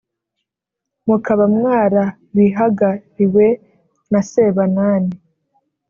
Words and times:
Mukaba 1.07 1.45
mwarabihagariwe; 1.55 3.47
na 4.11 4.21
sebanani 4.29 5.15